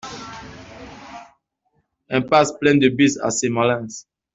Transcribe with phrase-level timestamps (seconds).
[2.09, 4.07] Impasse Plaine de Bise à Sémalens